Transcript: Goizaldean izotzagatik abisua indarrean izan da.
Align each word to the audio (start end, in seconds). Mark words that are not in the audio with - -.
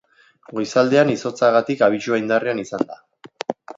Goizaldean 0.59 1.11
izotzagatik 1.15 1.83
abisua 1.89 2.21
indarrean 2.25 2.63
izan 2.67 2.87
da. 2.95 2.99